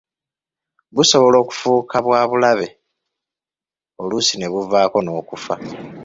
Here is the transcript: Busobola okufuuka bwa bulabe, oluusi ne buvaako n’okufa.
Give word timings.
Busobola 0.95 1.37
okufuuka 1.43 1.97
bwa 2.05 2.21
bulabe, 2.29 2.67
oluusi 4.01 4.33
ne 4.37 4.47
buvaako 4.51 4.97
n’okufa. 5.01 5.55